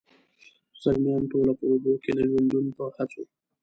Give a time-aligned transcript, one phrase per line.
[0.81, 3.23] زلمیان ټوله په اوبو کي د ژوندون په هڅو،